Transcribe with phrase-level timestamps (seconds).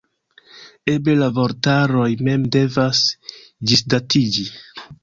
[0.93, 3.07] Eble la vortaroj mem devas
[3.71, 4.53] ĝisdatiĝi.